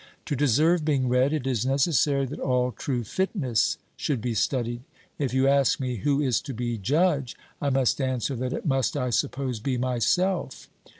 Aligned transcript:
To 0.25 0.35
deserve 0.35 0.83
being 0.83 1.09
read, 1.09 1.31
it 1.31 1.45
is 1.45 1.63
necessary 1.63 2.25
that 2.25 2.39
all 2.39 2.71
true 2.71 3.03
fitness 3.03 3.77
should 3.95 4.19
be 4.19 4.33
studied. 4.33 4.81
If 5.19 5.31
you 5.31 5.47
ask 5.47 5.79
me 5.79 5.97
who 5.97 6.19
is 6.21 6.41
to 6.41 6.55
be 6.55 6.79
judge, 6.79 7.35
I 7.61 7.69
must 7.69 8.01
answer 8.01 8.35
that 8.37 8.51
it 8.51 8.65
must, 8.65 8.97
I 8.97 9.11
suppose, 9.11 9.59
be 9.59 9.77
myself. 9.77 10.67